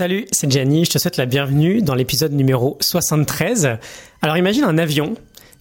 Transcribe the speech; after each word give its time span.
Salut, 0.00 0.24
c'est 0.32 0.50
Gianni, 0.50 0.86
je 0.86 0.92
te 0.92 0.96
souhaite 0.96 1.18
la 1.18 1.26
bienvenue 1.26 1.82
dans 1.82 1.94
l'épisode 1.94 2.32
numéro 2.32 2.78
73. 2.80 3.76
Alors 4.22 4.38
imagine 4.38 4.64
un 4.64 4.78
avion 4.78 5.12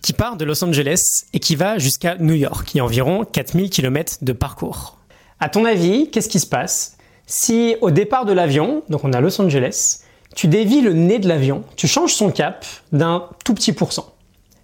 qui 0.01 0.13
part 0.13 0.37
de 0.37 0.45
Los 0.45 0.63
Angeles 0.63 1.01
et 1.33 1.41
qui 1.41 1.57
va 1.57 1.77
jusqu'à 1.77 2.15
New 2.15 2.35
York, 2.35 2.73
y 2.73 2.79
a 2.79 2.85
environ 2.85 3.25
4000 3.25 3.69
km 3.69 4.19
de 4.21 4.31
parcours. 4.31 4.97
À 5.41 5.49
ton 5.49 5.65
avis, 5.65 6.09
qu'est-ce 6.09 6.29
qui 6.29 6.39
se 6.39 6.45
passe? 6.45 6.95
Si 7.27 7.75
au 7.81 7.91
départ 7.91 8.23
de 8.23 8.31
l'avion, 8.31 8.83
donc 8.87 9.03
on 9.03 9.11
a 9.11 9.19
Los 9.19 9.41
Angeles, 9.41 10.05
tu 10.37 10.47
dévis 10.47 10.79
le 10.79 10.93
nez 10.93 11.19
de 11.19 11.27
l'avion, 11.27 11.65
tu 11.75 11.87
changes 11.87 12.13
son 12.13 12.31
cap 12.31 12.65
d'un 12.93 13.27
tout 13.43 13.53
petit 13.53 13.73
pourcent. 13.73 14.15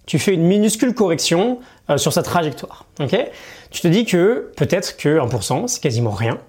Tu 0.06 0.20
fais 0.20 0.34
une 0.34 0.44
minuscule 0.44 0.94
correction 0.94 1.60
euh, 1.90 1.98
sur 1.98 2.14
sa 2.14 2.24
trajectoire. 2.24 2.86
tu 3.72 3.82
te 3.82 3.90
dis 3.90 4.06
que 4.06 4.54
peut-être 4.56 4.96
que 4.96 5.20
1%, 5.20 5.68
c'est 5.68 5.84
quasiment 5.84 6.12
rien. 6.12 6.40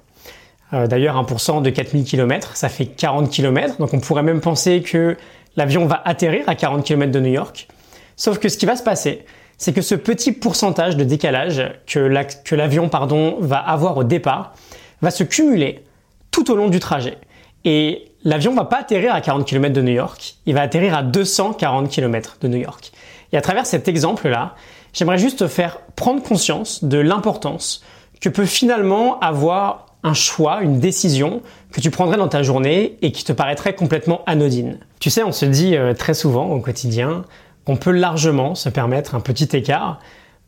Euh, 0.72 0.86
D'ailleurs, 0.86 1.22
1% 1.22 1.62
de 1.62 1.70
4000 1.70 2.04
km, 2.04 2.56
ça 2.56 2.68
fait 2.68 2.86
40 2.86 3.30
km. 3.30 3.78
Donc 3.78 3.94
on 3.94 4.00
pourrait 4.00 4.22
même 4.22 4.40
penser 4.40 4.82
que 4.82 5.16
l'avion 5.56 5.86
va 5.86 6.02
atterrir 6.04 6.48
à 6.48 6.54
40 6.54 6.84
km 6.84 7.12
de 7.12 7.20
New 7.20 7.32
York. 7.32 7.68
Sauf 8.16 8.38
que 8.38 8.48
ce 8.48 8.58
qui 8.58 8.66
va 8.66 8.76
se 8.76 8.82
passer, 8.82 9.24
c'est 9.58 9.72
que 9.72 9.82
ce 9.82 9.94
petit 9.94 10.32
pourcentage 10.32 10.96
de 10.96 11.04
décalage 11.04 11.62
que 11.86 12.54
l'avion 12.54 12.88
pardon, 12.88 13.36
va 13.40 13.58
avoir 13.58 13.96
au 13.96 14.04
départ 14.04 14.54
va 15.02 15.10
se 15.10 15.24
cumuler 15.24 15.84
tout 16.30 16.50
au 16.50 16.56
long 16.56 16.68
du 16.68 16.80
trajet. 16.80 17.18
Et 17.64 18.12
l'avion 18.24 18.54
va 18.54 18.64
pas 18.64 18.78
atterrir 18.78 19.14
à 19.14 19.20
40 19.20 19.46
km 19.46 19.74
de 19.74 19.82
New 19.82 19.92
York, 19.92 20.36
il 20.46 20.54
va 20.54 20.62
atterrir 20.62 20.96
à 20.96 21.02
240 21.02 21.90
km 21.90 22.36
de 22.40 22.48
New 22.48 22.58
York. 22.58 22.92
Et 23.32 23.36
à 23.36 23.40
travers 23.40 23.66
cet 23.66 23.88
exemple-là, 23.88 24.54
j'aimerais 24.92 25.18
juste 25.18 25.40
te 25.40 25.48
faire 25.48 25.78
prendre 25.96 26.22
conscience 26.22 26.84
de 26.84 26.98
l'importance 26.98 27.84
que 28.20 28.28
peut 28.28 28.46
finalement 28.46 29.18
avoir 29.20 29.86
un 30.06 30.14
choix, 30.14 30.62
une 30.62 30.78
décision 30.80 31.42
que 31.72 31.80
tu 31.80 31.90
prendrais 31.90 32.16
dans 32.16 32.28
ta 32.28 32.42
journée 32.42 32.96
et 33.02 33.12
qui 33.12 33.24
te 33.24 33.32
paraîtrait 33.32 33.74
complètement 33.74 34.22
anodine. 34.26 34.78
Tu 35.00 35.10
sais, 35.10 35.22
on 35.22 35.32
se 35.32 35.44
dit 35.44 35.76
euh, 35.76 35.94
très 35.94 36.14
souvent 36.14 36.46
au 36.46 36.60
quotidien 36.60 37.24
qu'on 37.64 37.76
peut 37.76 37.90
largement 37.90 38.54
se 38.54 38.68
permettre 38.68 39.14
un 39.14 39.20
petit 39.20 39.56
écart 39.56 39.98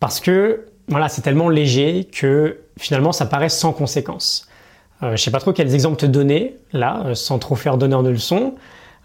parce 0.00 0.20
que 0.20 0.66
voilà, 0.88 1.08
c'est 1.08 1.22
tellement 1.22 1.48
léger 1.48 2.08
que 2.10 2.60
finalement 2.78 3.12
ça 3.12 3.27
paraît 3.27 3.48
sans 3.48 3.72
conséquence. 3.72 4.48
Euh, 5.02 5.16
je 5.16 5.22
sais 5.22 5.30
pas 5.30 5.41
trop 5.41 5.52
quels 5.52 5.75
exemples 5.75 5.97
te 5.97 6.06
donner 6.06 6.56
là, 6.72 7.02
euh, 7.06 7.14
sans 7.14 7.38
trop 7.38 7.54
faire 7.54 7.77
d'honneur 7.77 8.02
de 8.02 8.10
leçon. 8.10 8.54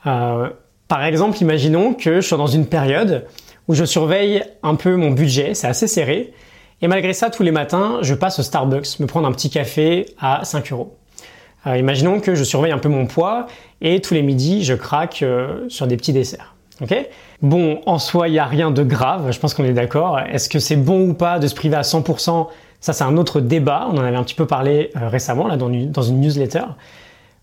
Euh, 0.07 0.49
par 0.87 1.03
exemple, 1.03 1.37
imaginons 1.41 1.93
que 1.93 2.21
je 2.21 2.27
sois 2.27 2.37
dans 2.37 2.47
une 2.47 2.65
période 2.65 3.25
où 3.67 3.73
je 3.73 3.85
surveille 3.85 4.43
un 4.63 4.75
peu 4.75 4.95
mon 4.95 5.11
budget, 5.11 5.53
c'est 5.53 5.67
assez 5.67 5.87
serré, 5.87 6.33
et 6.83 6.87
malgré 6.87 7.13
ça, 7.13 7.29
tous 7.29 7.43
les 7.43 7.51
matins, 7.51 7.99
je 8.01 8.13
passe 8.13 8.39
au 8.39 8.43
Starbucks 8.43 8.99
me 8.99 9.07
prendre 9.07 9.25
un 9.25 9.31
petit 9.31 9.49
café 9.49 10.05
à 10.19 10.43
5 10.43 10.73
euros. 10.73 10.97
Euh, 11.65 11.77
imaginons 11.77 12.19
que 12.19 12.35
je 12.35 12.43
surveille 12.43 12.73
un 12.73 12.77
peu 12.77 12.89
mon 12.89 13.07
poids 13.07 13.47
et 13.79 14.01
tous 14.01 14.13
les 14.13 14.21
midis, 14.21 14.65
je 14.65 14.73
craque 14.73 15.23
euh, 15.23 15.63
sur 15.69 15.87
des 15.87 15.95
petits 15.95 16.11
desserts. 16.11 16.55
Bon, 17.41 17.79
en 17.85 17.99
soi, 17.99 18.27
il 18.27 18.31
n'y 18.31 18.39
a 18.39 18.45
rien 18.45 18.69
de 18.69 18.83
grave, 18.83 19.31
je 19.31 19.39
pense 19.39 19.53
qu'on 19.53 19.63
est 19.63 19.71
d'accord. 19.71 20.19
Est-ce 20.19 20.49
que 20.49 20.59
c'est 20.59 20.75
bon 20.75 21.07
ou 21.07 21.13
pas 21.13 21.39
de 21.39 21.47
se 21.47 21.55
priver 21.55 21.77
à 21.77 21.83
100% 21.83 22.49
Ça, 22.81 22.91
c'est 22.91 23.05
un 23.05 23.15
autre 23.15 23.39
débat. 23.39 23.87
On 23.89 23.97
en 23.97 24.03
avait 24.03 24.17
un 24.17 24.23
petit 24.23 24.35
peu 24.35 24.45
parlé 24.45 24.91
euh, 24.97 25.07
récemment 25.07 25.55
dans 25.55 26.01
une 26.01 26.19
newsletter. 26.19 26.65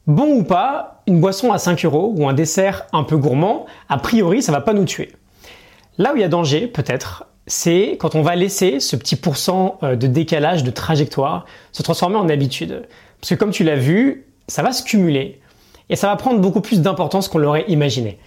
Bon 0.07 0.35
ou 0.35 0.45
pas, 0.45 1.03
une 1.07 1.19
boisson 1.19 1.51
à 1.51 1.57
5 1.57 1.83
euros 1.87 2.13
ou 2.15 2.29
un 2.29 2.35
dessert 2.35 2.85
un 2.93 3.05
peu 3.05 3.17
gourmand, 3.17 3.65
a 3.89 3.97
priori, 3.97 4.43
ça 4.43 4.53
va 4.53 4.61
pas 4.61 4.75
nous 4.75 4.85
tuer. 4.85 5.13
Là 5.97 6.13
où 6.13 6.17
il 6.17 6.21
y 6.21 6.25
a 6.25 6.29
danger, 6.29 6.67
peut-être, 6.67 7.25
c'est 7.51 7.97
quand 7.99 8.15
on 8.15 8.23
va 8.23 8.37
laisser 8.37 8.79
ce 8.79 8.95
petit 8.95 9.17
pourcent 9.17 9.79
euh, 9.83 9.97
de 9.97 10.07
décalage 10.07 10.63
de 10.63 10.71
trajectoire 10.71 11.47
se 11.73 11.83
transformer 11.83 12.15
en 12.15 12.29
habitude. 12.29 12.87
Parce 13.21 13.31
que 13.31 13.35
comme 13.35 13.51
tu 13.51 13.65
l'as 13.65 13.77
vu, 13.77 14.25
ça 14.47 14.63
va 14.63 14.73
se 14.73 14.85
cumuler 14.85 15.41
et 15.89 15.97
ça 15.97 16.07
va 16.07 16.15
prendre 16.15 16.39
beaucoup 16.39 16.61
plus 16.61 16.81
d'importance 16.81 17.27
qu'on 17.27 17.39
l'aurait 17.39 17.65
imaginé. 17.67 18.19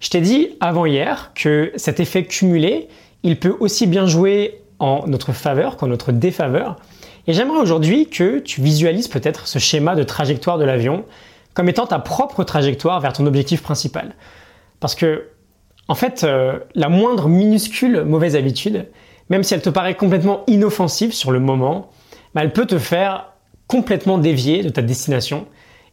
Je 0.00 0.10
t'ai 0.10 0.20
dit 0.20 0.56
avant 0.58 0.84
hier 0.84 1.30
que 1.36 1.72
cet 1.76 2.00
effet 2.00 2.24
cumulé, 2.24 2.88
il 3.22 3.38
peut 3.38 3.56
aussi 3.60 3.86
bien 3.86 4.06
jouer 4.06 4.60
en 4.80 5.04
notre 5.06 5.32
faveur 5.32 5.76
qu'en 5.76 5.86
notre 5.86 6.10
défaveur. 6.10 6.74
Et 7.28 7.34
j'aimerais 7.34 7.60
aujourd'hui 7.60 8.08
que 8.08 8.40
tu 8.40 8.60
visualises 8.60 9.06
peut-être 9.06 9.46
ce 9.46 9.60
schéma 9.60 9.94
de 9.94 10.02
trajectoire 10.02 10.58
de 10.58 10.64
l'avion 10.64 11.04
comme 11.54 11.68
étant 11.68 11.86
ta 11.86 12.00
propre 12.00 12.42
trajectoire 12.42 12.98
vers 12.98 13.12
ton 13.12 13.26
objectif 13.26 13.62
principal. 13.62 14.16
Parce 14.80 14.96
que 14.96 15.28
en 15.92 15.94
fait, 15.94 16.24
euh, 16.24 16.58
la 16.74 16.88
moindre 16.88 17.28
minuscule 17.28 18.04
mauvaise 18.04 18.34
habitude, 18.34 18.86
même 19.28 19.42
si 19.42 19.52
elle 19.52 19.60
te 19.60 19.68
paraît 19.68 19.94
complètement 19.94 20.42
inoffensive 20.46 21.12
sur 21.12 21.30
le 21.30 21.38
moment, 21.38 21.90
bah, 22.34 22.40
elle 22.42 22.54
peut 22.54 22.64
te 22.64 22.78
faire 22.78 23.34
complètement 23.66 24.16
dévier 24.16 24.62
de 24.62 24.70
ta 24.70 24.80
destination. 24.80 25.46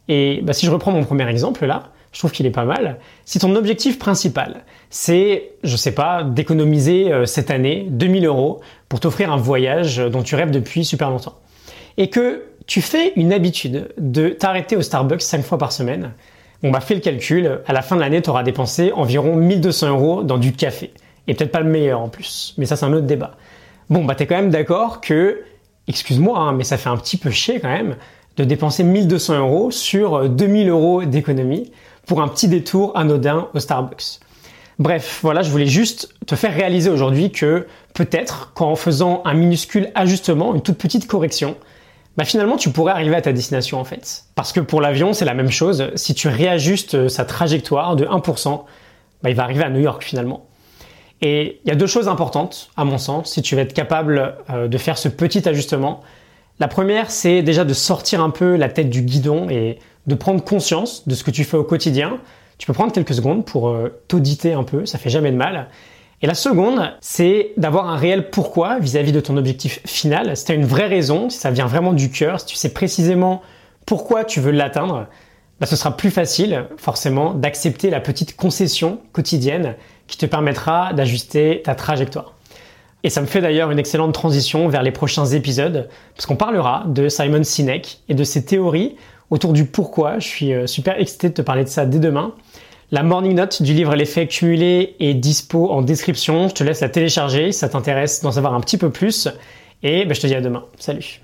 Et 0.08 0.40
bah, 0.42 0.54
si 0.54 0.64
je 0.64 0.70
reprends 0.70 0.90
mon 0.90 1.04
premier 1.04 1.28
exemple 1.28 1.66
là, 1.66 1.90
je 2.12 2.18
trouve 2.18 2.32
qu'il 2.32 2.46
est 2.46 2.50
pas 2.50 2.64
mal. 2.64 2.98
Si 3.26 3.38
ton 3.38 3.54
objectif 3.54 3.98
principal, 3.98 4.64
c'est, 4.88 5.50
je 5.64 5.76
sais 5.76 5.92
pas, 5.92 6.24
d'économiser 6.24 7.12
euh, 7.12 7.26
cette 7.26 7.50
année 7.50 7.86
2000 7.90 8.24
euros 8.24 8.62
pour 8.88 9.00
t'offrir 9.00 9.30
un 9.30 9.36
voyage 9.36 9.98
dont 9.98 10.22
tu 10.22 10.34
rêves 10.34 10.50
depuis 10.50 10.86
super 10.86 11.10
longtemps, 11.10 11.38
et 11.98 12.08
que 12.08 12.44
tu 12.66 12.80
fais 12.80 13.12
une 13.16 13.34
habitude 13.34 13.90
de 13.98 14.30
t'arrêter 14.30 14.76
au 14.76 14.82
Starbucks 14.82 15.20
5 15.20 15.42
fois 15.42 15.58
par 15.58 15.72
semaine, 15.72 16.14
on 16.62 16.70
bah 16.70 16.80
fais 16.80 16.94
le 16.94 17.00
calcul, 17.00 17.60
à 17.66 17.72
la 17.72 17.82
fin 17.82 17.96
de 17.96 18.00
l'année, 18.00 18.20
tu 18.20 18.30
auras 18.30 18.42
dépensé 18.42 18.92
environ 18.92 19.34
1200 19.34 19.88
euros 19.88 20.22
dans 20.22 20.38
du 20.38 20.52
café. 20.52 20.92
Et 21.26 21.34
peut-être 21.34 21.52
pas 21.52 21.60
le 21.60 21.70
meilleur 21.70 22.00
en 22.00 22.08
plus, 22.08 22.54
mais 22.58 22.66
ça 22.66 22.76
c'est 22.76 22.84
un 22.84 22.92
autre 22.92 23.06
débat. 23.06 23.32
Bon, 23.88 24.04
bah 24.04 24.14
t'es 24.14 24.26
quand 24.26 24.36
même 24.36 24.50
d'accord 24.50 25.00
que, 25.00 25.42
excuse-moi, 25.88 26.38
hein, 26.38 26.52
mais 26.52 26.64
ça 26.64 26.76
fait 26.76 26.88
un 26.88 26.96
petit 26.96 27.16
peu 27.16 27.30
chier 27.30 27.60
quand 27.60 27.68
même 27.68 27.96
de 28.36 28.44
dépenser 28.44 28.84
1200 28.84 29.38
euros 29.38 29.70
sur 29.70 30.28
2000 30.28 30.68
euros 30.68 31.04
d'économie 31.04 31.72
pour 32.06 32.22
un 32.22 32.28
petit 32.28 32.48
détour 32.48 32.96
anodin 32.96 33.48
au 33.54 33.58
Starbucks. 33.58 34.20
Bref, 34.78 35.20
voilà, 35.22 35.42
je 35.42 35.50
voulais 35.50 35.66
juste 35.66 36.14
te 36.26 36.34
faire 36.34 36.54
réaliser 36.54 36.88
aujourd'hui 36.88 37.30
que 37.30 37.66
peut-être 37.94 38.52
qu'en 38.54 38.76
faisant 38.76 39.22
un 39.24 39.34
minuscule 39.34 39.90
ajustement, 39.94 40.54
une 40.54 40.62
toute 40.62 40.78
petite 40.78 41.06
correction, 41.06 41.56
bah 42.20 42.26
finalement 42.26 42.58
tu 42.58 42.68
pourrais 42.68 42.92
arriver 42.92 43.16
à 43.16 43.22
ta 43.22 43.32
destination 43.32 43.80
en 43.80 43.84
fait. 43.84 44.24
Parce 44.34 44.52
que 44.52 44.60
pour 44.60 44.82
l'avion 44.82 45.14
c'est 45.14 45.24
la 45.24 45.32
même 45.32 45.50
chose, 45.50 45.90
si 45.94 46.12
tu 46.12 46.28
réajustes 46.28 46.94
euh, 46.94 47.08
sa 47.08 47.24
trajectoire 47.24 47.96
de 47.96 48.04
1%, 48.04 48.62
bah 49.22 49.30
il 49.30 49.34
va 49.34 49.44
arriver 49.44 49.64
à 49.64 49.70
New 49.70 49.80
York 49.80 50.04
finalement. 50.04 50.44
Et 51.22 51.62
il 51.64 51.68
y 51.70 51.70
a 51.72 51.74
deux 51.74 51.86
choses 51.86 52.08
importantes 52.08 52.68
à 52.76 52.84
mon 52.84 52.98
sens 52.98 53.32
si 53.32 53.40
tu 53.40 53.54
veux 53.54 53.62
être 53.62 53.72
capable 53.72 54.34
euh, 54.50 54.68
de 54.68 54.76
faire 54.76 54.98
ce 54.98 55.08
petit 55.08 55.48
ajustement. 55.48 56.02
La 56.58 56.68
première 56.68 57.10
c'est 57.10 57.40
déjà 57.40 57.64
de 57.64 57.72
sortir 57.72 58.20
un 58.20 58.28
peu 58.28 58.54
la 58.54 58.68
tête 58.68 58.90
du 58.90 59.00
guidon 59.00 59.48
et 59.48 59.78
de 60.06 60.14
prendre 60.14 60.44
conscience 60.44 61.08
de 61.08 61.14
ce 61.14 61.24
que 61.24 61.30
tu 61.30 61.44
fais 61.44 61.56
au 61.56 61.64
quotidien. 61.64 62.18
Tu 62.58 62.66
peux 62.66 62.74
prendre 62.74 62.92
quelques 62.92 63.14
secondes 63.14 63.46
pour 63.46 63.70
euh, 63.70 63.98
t'auditer 64.08 64.52
un 64.52 64.64
peu, 64.64 64.84
ça 64.84 64.98
fait 64.98 65.08
jamais 65.08 65.32
de 65.32 65.38
mal. 65.38 65.68
Et 66.22 66.26
la 66.26 66.34
seconde, 66.34 66.92
c'est 67.00 67.52
d'avoir 67.56 67.88
un 67.88 67.96
réel 67.96 68.28
pourquoi 68.30 68.78
vis-à-vis 68.78 69.12
de 69.12 69.20
ton 69.20 69.36
objectif 69.38 69.80
final. 69.86 70.36
Si 70.36 70.44
tu 70.44 70.52
as 70.52 70.54
une 70.54 70.66
vraie 70.66 70.86
raison, 70.86 71.30
si 71.30 71.38
ça 71.38 71.50
vient 71.50 71.66
vraiment 71.66 71.94
du 71.94 72.10
cœur, 72.10 72.40
si 72.40 72.46
tu 72.46 72.56
sais 72.56 72.74
précisément 72.74 73.40
pourquoi 73.86 74.24
tu 74.24 74.40
veux 74.40 74.50
l'atteindre, 74.50 75.06
bah, 75.60 75.66
ce 75.66 75.76
sera 75.76 75.96
plus 75.96 76.10
facile 76.10 76.66
forcément 76.76 77.32
d'accepter 77.32 77.88
la 77.88 78.00
petite 78.00 78.36
concession 78.36 79.00
quotidienne 79.12 79.76
qui 80.06 80.18
te 80.18 80.26
permettra 80.26 80.92
d'ajuster 80.92 81.62
ta 81.64 81.74
trajectoire. 81.74 82.34
Et 83.02 83.08
ça 83.08 83.22
me 83.22 83.26
fait 83.26 83.40
d'ailleurs 83.40 83.70
une 83.70 83.78
excellente 83.78 84.12
transition 84.12 84.68
vers 84.68 84.82
les 84.82 84.90
prochains 84.90 85.26
épisodes, 85.26 85.88
parce 86.14 86.26
qu'on 86.26 86.36
parlera 86.36 86.84
de 86.86 87.08
Simon 87.08 87.44
Sinek 87.44 88.00
et 88.10 88.14
de 88.14 88.24
ses 88.24 88.44
théories 88.44 88.96
autour 89.30 89.54
du 89.54 89.64
pourquoi. 89.64 90.18
Je 90.18 90.26
suis 90.26 90.52
euh, 90.52 90.66
super 90.66 91.00
excité 91.00 91.30
de 91.30 91.34
te 91.34 91.42
parler 91.42 91.64
de 91.64 91.68
ça 91.70 91.86
dès 91.86 91.98
demain. 91.98 92.34
La 92.92 93.04
morning 93.04 93.36
note 93.36 93.62
du 93.62 93.72
livre 93.72 93.94
L'effet 93.94 94.26
cumulé 94.26 94.96
est 94.98 95.14
dispo 95.14 95.70
en 95.70 95.80
description. 95.80 96.48
Je 96.48 96.54
te 96.54 96.64
laisse 96.64 96.80
la 96.80 96.88
télécharger 96.88 97.52
si 97.52 97.60
ça 97.60 97.68
t'intéresse 97.68 98.20
d'en 98.20 98.32
savoir 98.32 98.52
un 98.54 98.60
petit 98.60 98.78
peu 98.78 98.90
plus. 98.90 99.28
Et 99.84 100.04
ben, 100.04 100.12
je 100.12 100.20
te 100.20 100.26
dis 100.26 100.34
à 100.34 100.40
demain. 100.40 100.64
Salut 100.76 101.20